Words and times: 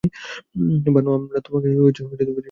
ভানু, 0.87 1.09
আমরা 1.17 1.39
তোমাকে 1.45 1.67
কিছু 1.79 2.01
বলতে 2.07 2.23
চাই। 2.27 2.35